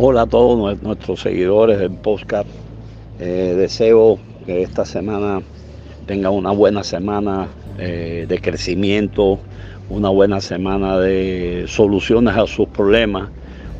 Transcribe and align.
Hola 0.00 0.22
a 0.22 0.26
todos 0.26 0.80
nuestros 0.80 1.22
seguidores 1.22 1.80
del 1.80 1.90
podcast. 1.90 2.48
Eh, 3.18 3.56
deseo 3.58 4.20
que 4.46 4.62
esta 4.62 4.84
semana 4.84 5.42
tenga 6.06 6.30
una 6.30 6.52
buena 6.52 6.84
semana 6.84 7.48
eh, 7.80 8.24
de 8.28 8.40
crecimiento, 8.40 9.40
una 9.90 10.08
buena 10.10 10.40
semana 10.40 10.98
de 10.98 11.64
soluciones 11.66 12.36
a 12.36 12.46
sus 12.46 12.68
problemas, 12.68 13.30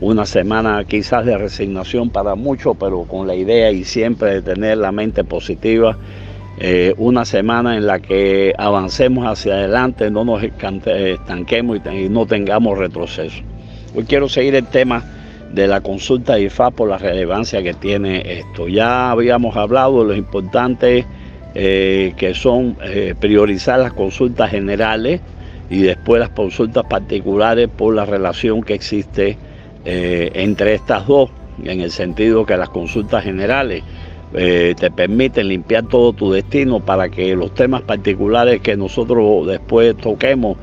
una 0.01 0.27
semana 0.27 0.83
quizás 0.83 1.25
de 1.25 1.39
resignación 1.39 2.11
para 2.11 2.35
muchos, 2.35 2.77
pero 2.81 3.05
con 3.05 3.29
la 3.29 3.37
idea 3.37 3.71
y 3.71 3.85
siempre 3.85 4.35
de 4.35 4.43
tener 4.43 4.79
la 4.79 4.91
mente 4.91 5.23
positiva. 5.23 5.97
Eh, 6.59 6.95
una 6.99 7.25
semana 7.27 7.77
en 7.77 7.87
la 7.87 8.01
que 8.01 8.55
avancemos 8.59 9.25
hacia 9.25 9.55
adelante, 9.55 10.11
no 10.11 10.25
nos 10.25 10.43
estanquemos 10.43 11.79
y 11.93 12.09
no 12.09 12.27
tengamos 12.27 12.77
retroceso. 12.77 13.41
Hoy 13.95 14.03
quiero 14.03 14.29
seguir 14.29 14.57
el 14.57 14.67
tema 14.67 15.15
de 15.53 15.67
la 15.67 15.81
consulta 15.81 16.35
de 16.35 16.43
IFA 16.43 16.71
por 16.71 16.89
la 16.89 16.99
relevancia 16.99 17.63
que 17.63 17.75
tiene 17.75 18.41
esto. 18.41 18.69
Ya 18.69 19.11
habíamos 19.11 19.57
hablado 19.57 20.03
de 20.03 20.09
lo 20.09 20.15
importante 20.15 21.07
eh, 21.55 22.13
que 22.17 22.35
son 22.35 22.77
eh, 22.83 23.15
priorizar 23.19 23.81
las 23.81 23.93
consultas 23.93 24.51
generales 24.51 25.21
y 25.71 25.81
después 25.81 26.21
las 26.21 26.31
consultas 26.31 26.85
particulares 26.85 27.69
por 27.69 27.95
la 27.95 28.05
relación 28.05 28.63
que 28.63 28.75
existe 28.75 29.39
eh, 29.85 30.31
entre 30.35 30.75
estas 30.75 31.07
dos, 31.07 31.31
en 31.65 31.81
el 31.81 31.91
sentido 31.91 32.45
que 32.45 32.57
las 32.57 32.69
consultas 32.69 33.25
generales 33.25 33.83
te 34.31 34.91
permiten 34.91 35.49
limpiar 35.49 35.87
todo 35.89 36.13
tu 36.13 36.31
destino 36.31 36.81
para 36.81 37.09
que 37.09 37.35
los 37.35 37.55
temas 37.55 37.81
particulares 37.81 38.61
que 38.61 38.77
nosotros 38.77 39.47
después 39.47 39.97
toquemos 39.97 40.59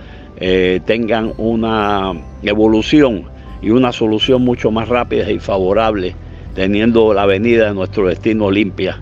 tengan 0.85 1.33
una 1.39 2.13
evolución 2.43 3.25
y 3.65 3.71
una 3.71 3.91
solución 3.91 4.43
mucho 4.43 4.69
más 4.69 4.87
rápida 4.87 5.31
y 5.31 5.39
favorable, 5.39 6.15
teniendo 6.53 7.15
la 7.15 7.25
venida 7.25 7.69
de 7.69 7.73
nuestro 7.73 8.07
destino 8.07 8.51
limpia. 8.51 9.01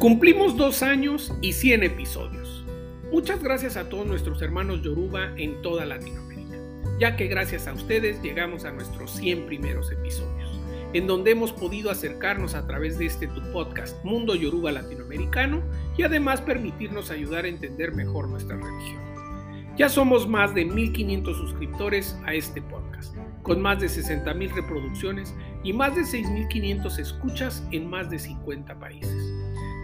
Cumplimos 0.00 0.56
dos 0.56 0.82
años 0.82 1.32
y 1.40 1.52
100 1.52 1.84
episodios. 1.84 2.64
Muchas 3.12 3.40
gracias 3.40 3.76
a 3.76 3.88
todos 3.88 4.04
nuestros 4.04 4.42
hermanos 4.42 4.82
Yoruba 4.82 5.30
en 5.36 5.62
toda 5.62 5.86
Latinoamérica, 5.86 6.56
ya 6.98 7.14
que 7.14 7.28
gracias 7.28 7.68
a 7.68 7.72
ustedes 7.72 8.20
llegamos 8.20 8.64
a 8.64 8.72
nuestros 8.72 9.12
100 9.12 9.46
primeros 9.46 9.92
episodios 9.92 10.29
en 10.92 11.06
donde 11.06 11.30
hemos 11.30 11.52
podido 11.52 11.90
acercarnos 11.90 12.54
a 12.54 12.66
través 12.66 12.98
de 12.98 13.06
este 13.06 13.26
tu 13.28 13.40
podcast 13.52 14.04
Mundo 14.04 14.34
Yoruba 14.34 14.72
Latinoamericano 14.72 15.62
y 15.96 16.02
además 16.02 16.40
permitirnos 16.40 17.10
ayudar 17.10 17.44
a 17.44 17.48
entender 17.48 17.92
mejor 17.92 18.28
nuestra 18.28 18.56
religión. 18.56 19.00
Ya 19.76 19.88
somos 19.88 20.28
más 20.28 20.54
de 20.54 20.66
1.500 20.66 21.34
suscriptores 21.36 22.18
a 22.26 22.34
este 22.34 22.60
podcast, 22.60 23.16
con 23.42 23.62
más 23.62 23.80
de 23.80 23.86
60.000 23.86 24.54
reproducciones 24.54 25.34
y 25.62 25.72
más 25.72 25.94
de 25.94 26.02
6.500 26.02 26.98
escuchas 26.98 27.66
en 27.70 27.88
más 27.88 28.10
de 28.10 28.18
50 28.18 28.78
países. 28.78 29.29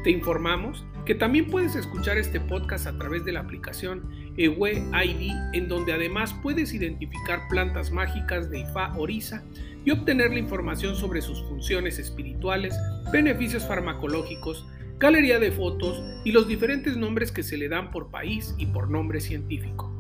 Te 0.07 0.13
informamos 0.13 0.87
que 1.05 1.17
también 1.17 1.49
puedes 1.49 1.75
escuchar 1.75 2.17
este 2.17 2.39
podcast 2.39 2.87
a 2.87 2.97
través 2.97 3.25
de 3.25 3.33
la 3.33 3.41
aplicación 3.41 4.09
Ewe 4.37 4.85
ID, 5.05 5.33
en 5.53 5.67
donde 5.67 5.93
además 5.93 6.33
puedes 6.45 6.73
identificar 6.73 7.49
plantas 7.51 7.91
mágicas 7.91 8.49
de 8.49 8.61
Ifa 8.61 8.97
Orisa 8.97 9.43
y 9.85 9.91
obtener 9.91 10.31
la 10.31 10.39
información 10.39 10.95
sobre 10.95 11.23
sus 11.23 11.43
funciones 11.49 11.99
espirituales, 11.99 12.73
beneficios 13.11 13.67
farmacológicos, 13.67 14.65
galería 15.01 15.41
de 15.41 15.51
fotos 15.51 16.01
y 16.25 16.31
los 16.31 16.47
diferentes 16.47 16.97
nombres 16.97 17.33
que 17.33 17.43
se 17.43 17.57
le 17.57 17.69
dan 17.69 17.91
por 17.91 18.13
país 18.13 18.55
y 18.59 18.67
por 18.67 18.89
nombre 18.89 19.21
científico. 19.21 19.93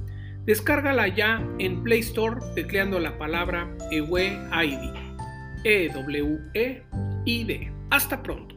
Descárgala 0.45 1.09
ya 1.09 1.45
en 1.59 1.83
Play 1.83 1.99
Store 1.99 2.41
tecleando 2.55 3.00
la 3.00 3.19
palabra 3.19 3.77
EWEID. 3.91 4.95
E-W-E-I-D. 5.65 6.93
Hasta 7.91 8.22
pronto. 8.22 8.56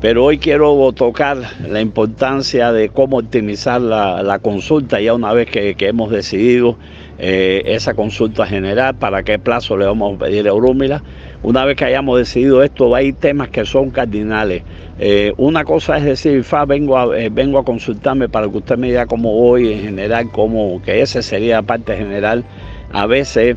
Pero 0.00 0.24
hoy 0.24 0.38
quiero 0.38 0.92
tocar 0.92 1.38
la 1.68 1.80
importancia 1.80 2.70
de 2.70 2.88
cómo 2.88 3.18
optimizar 3.18 3.80
la, 3.80 4.38
consulta 4.40 5.00
ya 5.00 5.12
una 5.12 5.32
vez 5.32 5.50
que, 5.50 5.74
hemos 5.80 6.12
decidido 6.12 6.78
eh, 7.18 7.62
esa 7.66 7.94
consulta 7.94 8.46
general, 8.46 8.94
para 8.94 9.24
qué 9.24 9.40
plazo 9.40 9.76
le 9.76 9.86
vamos 9.86 10.14
a 10.14 10.18
pedir 10.20 10.46
a 10.46 10.50
Eurúmila. 10.50 11.02
Una 11.42 11.64
vez 11.64 11.76
que 11.76 11.84
hayamos 11.84 12.16
decidido 12.16 12.62
esto, 12.62 12.94
hay 12.94 13.12
temas 13.12 13.48
que 13.48 13.64
son 13.64 13.90
cardinales. 13.90 14.62
Eh, 15.00 15.32
una 15.36 15.64
cosa 15.64 15.98
es 15.98 16.04
decir, 16.04 16.44
Fa, 16.44 16.64
vengo 16.64 16.96
a, 16.96 17.18
eh, 17.18 17.28
vengo 17.28 17.58
a 17.58 17.64
consultarme 17.64 18.28
para 18.28 18.48
que 18.48 18.56
usted 18.56 18.78
me 18.78 18.86
diga 18.86 19.06
cómo 19.06 19.32
voy 19.32 19.72
en 19.72 19.82
general, 19.82 20.30
cómo, 20.30 20.80
que 20.82 21.02
ese 21.02 21.22
sería 21.24 21.56
la 21.56 21.62
parte 21.62 21.96
general. 21.96 22.44
A 22.92 23.06
veces 23.06 23.56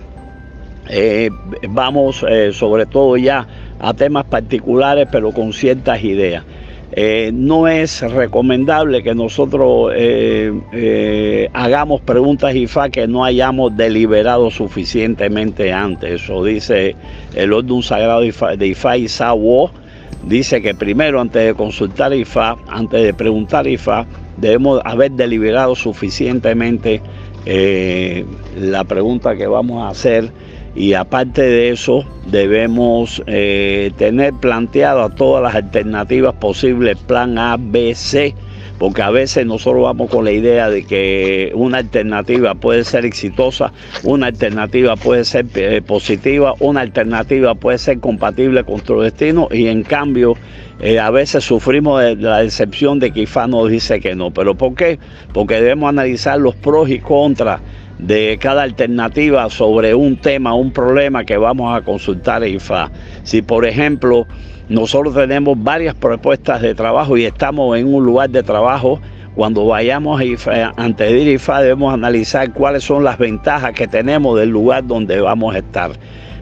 vamos 1.70 2.26
sobre 2.54 2.86
todo 2.86 3.18
ya 3.18 3.48
a 3.80 3.94
temas 3.94 4.26
particulares, 4.26 5.08
pero 5.12 5.32
con 5.32 5.54
ciertas 5.54 6.04
ideas. 6.04 6.44
Eh, 6.94 7.32
no 7.34 7.70
es 7.70 8.02
recomendable 8.02 9.02
que 9.02 9.16
nosotros 9.16 9.94
eh, 9.96 10.52
eh, 10.74 11.50
hagamos 11.54 12.02
preguntas 12.02 12.54
IFA 12.54 12.90
que 12.90 13.08
no 13.08 13.24
hayamos 13.24 13.76
deliberado 13.78 14.52
suficientemente 14.52 15.72
antes. 15.72 16.24
Eso 16.24 16.44
dice 16.44 16.98
el 17.34 17.54
orden 17.54 17.82
sagrado 17.82 18.22
de 18.22 18.68
IFA 18.68 18.98
Isawo. 18.98 19.72
Dice 20.24 20.62
que 20.62 20.76
primero, 20.76 21.22
antes 21.22 21.46
de 21.46 21.54
consultar 21.54 22.14
IFA, 22.14 22.58
antes 22.68 23.02
de 23.02 23.14
preguntar 23.14 23.66
IFA, 23.68 24.06
debemos 24.38 24.82
haber 24.84 25.12
deliberado 25.12 25.76
suficientemente 25.76 27.02
la 27.46 28.84
pregunta 28.84 29.36
que 29.36 29.48
vamos 29.48 29.84
a 29.84 29.90
hacer 29.90 30.32
y 30.76 30.94
aparte 30.94 31.42
de 31.42 31.70
eso 31.72 32.06
debemos 32.26 33.22
eh, 33.28 33.92
tener 33.98 34.34
planteadas 34.36 35.16
todas 35.16 35.44
las 35.44 35.56
alternativas 35.56 36.34
posibles, 36.36 36.98
plan 36.98 37.38
A, 37.38 37.58
B, 37.60 37.94
C, 37.94 38.34
porque 38.82 39.04
a 39.04 39.12
veces 39.12 39.46
nosotros 39.46 39.84
vamos 39.84 40.10
con 40.10 40.26
la 40.26 40.32
idea 40.32 40.68
de 40.68 40.84
que 40.84 41.52
una 41.54 41.78
alternativa 41.78 42.56
puede 42.56 42.84
ser 42.84 43.06
exitosa, 43.06 43.72
una 44.02 44.26
alternativa 44.26 44.96
puede 44.96 45.24
ser 45.24 45.46
eh, 45.54 45.84
positiva, 45.84 46.56
una 46.60 46.82
alternativa 46.82 47.54
puede 47.54 47.78
ser 47.78 48.00
compatible 48.00 48.64
con 48.64 48.78
nuestro 48.78 49.04
destino 49.04 49.50
y 49.52 49.68
en 49.68 49.84
cambio 49.84 50.34
eh, 50.80 50.98
a 50.98 51.12
veces 51.12 51.44
sufrimos 51.44 52.02
de 52.02 52.16
la 52.16 52.40
decepción 52.40 52.98
de 52.98 53.12
que 53.12 53.22
IFA 53.22 53.46
nos 53.46 53.70
dice 53.70 54.00
que 54.00 54.16
no. 54.16 54.32
¿Pero 54.32 54.56
por 54.56 54.74
qué? 54.74 54.98
Porque 55.32 55.62
debemos 55.62 55.88
analizar 55.88 56.40
los 56.40 56.56
pros 56.56 56.90
y 56.90 56.98
contras 56.98 57.62
de 58.02 58.38
cada 58.42 58.64
alternativa 58.64 59.50
sobre 59.50 59.94
un 59.94 60.18
tema, 60.18 60.54
un 60.56 60.72
problema 60.72 61.24
que 61.24 61.38
vamos 61.38 61.76
a 61.76 61.82
consultar 61.82 62.44
en 62.44 62.56
IFA. 62.56 62.92
Si 63.24 63.42
por 63.42 63.66
ejemplo 63.66 64.28
nosotros 64.70 65.14
tenemos 65.14 65.62
varias 65.62 65.94
propuestas 65.94 66.62
de 66.62 66.74
trabajo 66.74 67.16
y 67.16 67.26
estamos 67.26 67.78
en 67.78 67.94
un 67.94 68.04
lugar 68.04 68.30
de 68.30 68.44
trabajo, 68.44 69.00
cuando 69.36 69.66
vayamos 69.66 70.20
a 70.20 70.26
IFA, 70.26 70.74
antes 70.76 71.10
de 71.12 71.32
IFA 71.34 71.62
debemos 71.62 71.94
analizar 71.94 72.52
cuáles 72.52 72.84
son 72.84 73.04
las 73.04 73.18
ventajas 73.18 73.72
que 73.74 73.88
tenemos 73.88 74.38
del 74.38 74.50
lugar 74.50 74.86
donde 74.86 75.22
vamos 75.22 75.56
a 75.56 75.60
estar 75.60 75.92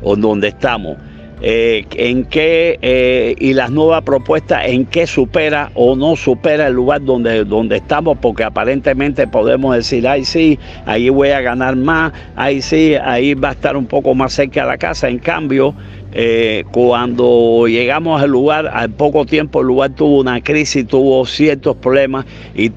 o 0.01 0.15
donde 0.15 0.47
estamos. 0.47 0.97
Eh, 1.41 1.85
en 1.91 2.25
qué 2.25 2.77
eh, 2.81 3.33
y 3.39 3.53
las 3.53 3.71
nuevas 3.71 4.01
propuestas 4.01 4.65
en 4.65 4.85
qué 4.85 5.07
supera 5.07 5.71
o 5.73 5.95
no 5.95 6.17
supera 6.17 6.67
el 6.67 6.73
lugar 6.73 7.01
donde, 7.03 7.45
donde 7.45 7.77
estamos, 7.77 8.17
porque 8.19 8.43
aparentemente 8.43 9.25
podemos 9.25 9.73
decir, 9.73 10.05
ay 10.05 10.25
sí, 10.25 10.59
ahí 10.85 11.07
voy 11.09 11.29
a 11.29 11.39
ganar 11.39 11.77
más, 11.77 12.11
ahí 12.35 12.61
sí, 12.61 12.95
ahí 12.95 13.35
va 13.35 13.49
a 13.49 13.53
estar 13.53 13.77
un 13.77 13.85
poco 13.85 14.13
más 14.13 14.33
cerca 14.33 14.63
de 14.63 14.67
la 14.67 14.77
casa. 14.77 15.07
En 15.07 15.19
cambio, 15.19 15.73
eh, 16.11 16.65
cuando 16.71 17.65
llegamos 17.67 18.21
al 18.21 18.31
lugar, 18.31 18.67
al 18.67 18.89
poco 18.89 19.25
tiempo 19.25 19.61
el 19.61 19.67
lugar 19.67 19.91
tuvo 19.91 20.19
una 20.19 20.41
crisis, 20.41 20.87
tuvo 20.87 21.25
ciertos 21.25 21.75
problemas 21.75 22.25
y, 22.55 22.69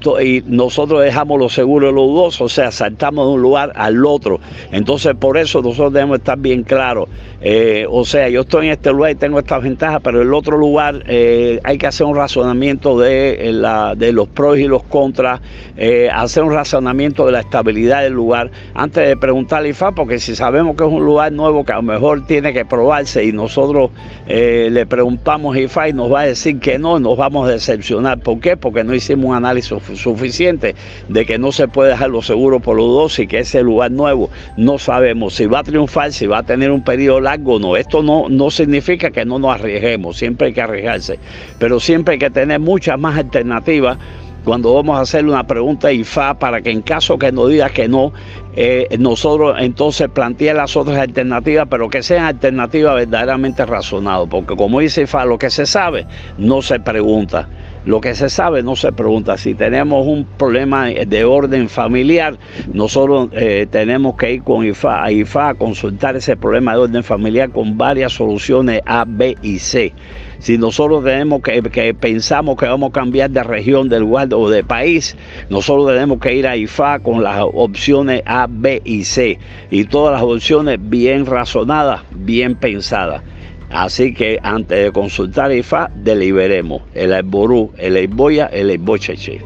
nosotros 0.45 1.03
dejamos 1.03 1.39
los 1.39 1.53
seguros 1.53 1.93
los 1.93 2.13
dos, 2.13 2.41
o 2.41 2.49
sea, 2.49 2.71
saltamos 2.71 3.27
de 3.27 3.33
un 3.33 3.41
lugar 3.41 3.71
al 3.75 4.05
otro. 4.05 4.39
Entonces 4.71 5.15
por 5.15 5.37
eso 5.37 5.61
nosotros 5.61 5.93
debemos 5.93 6.19
estar 6.19 6.37
bien 6.37 6.63
claros. 6.63 7.09
Eh, 7.41 7.85
o 7.89 8.05
sea, 8.05 8.29
yo 8.29 8.41
estoy 8.41 8.67
en 8.67 8.73
este 8.73 8.91
lugar 8.91 9.11
y 9.11 9.15
tengo 9.15 9.39
estas 9.39 9.63
ventajas, 9.63 10.01
pero 10.03 10.21
en 10.21 10.27
el 10.27 10.33
otro 10.33 10.57
lugar 10.57 11.03
eh, 11.07 11.59
hay 11.63 11.77
que 11.77 11.87
hacer 11.87 12.05
un 12.05 12.15
razonamiento 12.15 12.99
de, 12.99 13.51
la, 13.53 13.95
de 13.95 14.13
los 14.13 14.27
pros 14.27 14.57
y 14.59 14.65
los 14.65 14.83
contras, 14.83 15.41
hacer 16.13 16.43
un 16.43 16.53
razonamiento 16.53 17.25
de 17.25 17.31
la 17.31 17.39
estabilidad 17.39 18.03
del 18.03 18.13
lugar 18.13 18.51
antes 18.73 19.07
de 19.07 19.17
preguntarle 19.17 19.69
IFA, 19.69 19.93
porque 19.93 20.19
si 20.19 20.35
sabemos 20.35 20.75
que 20.75 20.83
es 20.83 20.89
un 20.89 21.03
lugar 21.03 21.31
nuevo 21.31 21.63
que 21.63 21.71
a 21.71 21.77
lo 21.77 21.83
mejor 21.83 22.25
tiene 22.25 22.53
que 22.53 22.65
probarse 22.65 23.22
y 23.23 23.31
nosotros 23.31 23.91
eh, 24.27 24.69
le 24.71 24.85
preguntamos 24.85 25.55
a 25.55 25.59
IFA 25.59 25.89
y 25.89 25.93
nos 25.93 26.11
va 26.11 26.21
a 26.21 26.25
decir 26.25 26.59
que 26.59 26.77
no, 26.77 26.99
nos 26.99 27.17
vamos 27.17 27.47
a 27.47 27.51
decepcionar. 27.51 28.19
¿Por 28.19 28.39
qué? 28.39 28.57
Porque 28.57 28.83
no 28.83 28.93
hicimos 28.93 29.25
un 29.25 29.35
análisis 29.35 29.73
suficiente 29.95 30.75
de 31.09 31.25
que 31.25 31.37
no 31.37 31.51
se 31.51 31.67
puede 31.67 31.91
dejar 31.91 32.09
los 32.09 32.27
seguros 32.27 32.61
por 32.61 32.77
los 32.77 32.87
dos 32.87 33.19
y 33.19 33.27
que 33.27 33.39
ese 33.39 33.61
lugar 33.63 33.91
nuevo 33.91 34.29
no 34.57 34.77
sabemos 34.77 35.35
si 35.35 35.45
va 35.45 35.59
a 35.59 35.63
triunfar, 35.63 36.11
si 36.11 36.27
va 36.27 36.39
a 36.39 36.43
tener 36.43 36.71
un 36.71 36.83
periodo 36.83 37.19
largo 37.21 37.55
o 37.55 37.59
no. 37.59 37.75
Esto 37.75 38.03
no, 38.03 38.27
no 38.29 38.51
significa 38.51 39.11
que 39.11 39.25
no 39.25 39.39
nos 39.39 39.55
arriesguemos, 39.55 40.17
siempre 40.17 40.47
hay 40.47 40.53
que 40.53 40.61
arriesgarse, 40.61 41.19
pero 41.59 41.79
siempre 41.79 42.13
hay 42.13 42.19
que 42.19 42.29
tener 42.29 42.59
muchas 42.59 42.99
más 42.99 43.17
alternativas 43.17 43.97
cuando 44.43 44.73
vamos 44.73 44.97
a 44.97 45.01
hacerle 45.01 45.31
una 45.31 45.45
pregunta 45.45 45.87
a 45.87 45.91
IFA 45.91 46.35
para 46.35 46.61
que 46.61 46.71
en 46.71 46.81
caso 46.81 47.17
que 47.17 47.31
nos 47.31 47.49
diga 47.49 47.69
que 47.69 47.87
no, 47.87 48.11
eh, 48.55 48.87
nosotros 48.99 49.55
entonces 49.59 50.09
planteemos 50.09 50.57
las 50.57 50.75
otras 50.75 50.97
alternativas, 50.97 51.67
pero 51.69 51.89
que 51.89 52.03
sean 52.03 52.25
alternativas 52.25 52.95
verdaderamente 52.95 53.65
razonadas, 53.65 54.27
porque 54.29 54.55
como 54.55 54.79
dice 54.79 55.03
IFA, 55.03 55.25
lo 55.25 55.37
que 55.37 55.49
se 55.49 55.65
sabe 55.65 56.05
no 56.37 56.61
se 56.61 56.79
pregunta. 56.79 57.47
Lo 57.85 57.99
que 57.99 58.15
se 58.15 58.29
sabe 58.29 58.63
no 58.63 58.77
se 58.77 58.93
pregunta. 58.93 59.37
Si 59.37 59.53
tenemos 59.55 60.07
un 60.07 60.25
problema 60.25 60.87
de 60.87 61.25
orden 61.25 61.67
familiar, 61.67 62.37
nosotros 62.73 63.29
eh, 63.33 63.67
tenemos 63.69 64.15
que 64.15 64.33
ir 64.35 64.43
con 64.43 64.65
IFA, 64.65 65.03
a 65.03 65.11
IFA 65.11 65.49
a 65.49 65.53
consultar 65.55 66.15
ese 66.15 66.37
problema 66.37 66.73
de 66.73 66.79
orden 66.79 67.03
familiar 67.03 67.49
con 67.49 67.77
varias 67.77 68.13
soluciones 68.13 68.81
A, 68.85 69.03
B 69.05 69.35
y 69.41 69.59
C. 69.59 69.91
Si 70.39 70.57
nosotros 70.57 71.03
tenemos 71.03 71.41
que, 71.41 71.61
que 71.61 71.93
pensamos 71.93 72.57
que 72.57 72.65
vamos 72.65 72.89
a 72.89 72.93
cambiar 72.93 73.29
de 73.29 73.43
región, 73.43 73.89
del 73.89 74.01
lugar 74.01 74.27
o 74.33 74.49
de 74.49 74.63
país, 74.63 75.17
nosotros 75.49 75.87
tenemos 75.87 76.19
que 76.19 76.35
ir 76.35 76.47
a 76.47 76.55
IFA 76.55 76.99
con 76.99 77.21
las 77.21 77.41
opciones 77.41 78.23
A, 78.25 78.47
B 78.49 78.81
y 78.85 79.03
C. 79.03 79.39
Y 79.71 79.85
todas 79.85 80.13
las 80.13 80.21
opciones 80.21 80.79
bien 80.81 81.25
razonadas, 81.25 82.01
bien 82.11 82.55
pensadas. 82.55 83.23
Así 83.73 84.13
que 84.13 84.39
antes 84.43 84.83
de 84.83 84.91
consultar 84.91 85.51
IFA, 85.51 85.89
deliberemos 85.95 86.83
el 86.93 87.11
Aiború, 87.11 87.71
el 87.79 87.95
Aiboya, 87.95 88.45
el 88.45 88.69
Aibocheche. 88.69 89.41